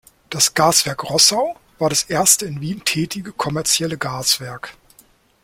[0.31, 4.75] Das Gaswerk Rossau war das erste in Wien tätige kommerzielle Gaswerk.